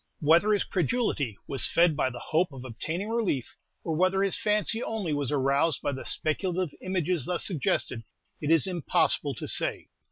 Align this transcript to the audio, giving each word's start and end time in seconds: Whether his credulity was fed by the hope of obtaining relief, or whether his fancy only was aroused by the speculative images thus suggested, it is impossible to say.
Whether 0.19 0.51
his 0.51 0.63
credulity 0.63 1.37
was 1.45 1.67
fed 1.67 1.95
by 1.95 2.09
the 2.09 2.17
hope 2.17 2.51
of 2.53 2.65
obtaining 2.65 3.09
relief, 3.09 3.55
or 3.83 3.95
whether 3.95 4.23
his 4.23 4.35
fancy 4.35 4.81
only 4.81 5.13
was 5.13 5.31
aroused 5.31 5.83
by 5.83 5.91
the 5.91 6.05
speculative 6.05 6.73
images 6.81 7.25
thus 7.27 7.45
suggested, 7.45 8.01
it 8.41 8.49
is 8.49 8.65
impossible 8.65 9.35
to 9.35 9.47
say. 9.47 9.89